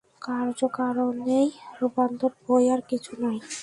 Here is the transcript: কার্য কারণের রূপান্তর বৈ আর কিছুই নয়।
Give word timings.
কার্য 0.21 0.59
কারণের 0.77 1.47
রূপান্তর 1.79 2.31
বৈ 2.43 2.63
আর 2.73 2.81
কিছুই 2.89 3.17
নয়। 3.23 3.39